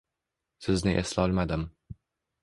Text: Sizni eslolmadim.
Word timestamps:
Sizni 0.67 0.93
eslolmadim. 1.01 1.67